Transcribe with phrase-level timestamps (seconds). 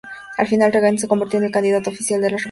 [0.39, 2.39] Al final Reagan se convirtió en el Candidato oficial de los republicanos.